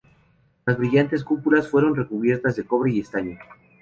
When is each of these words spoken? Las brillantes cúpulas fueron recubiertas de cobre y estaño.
Las 0.65 0.79
brillantes 0.79 1.23
cúpulas 1.23 1.67
fueron 1.67 1.95
recubiertas 1.95 2.55
de 2.55 2.65
cobre 2.65 2.89
y 2.91 3.01
estaño. 3.01 3.37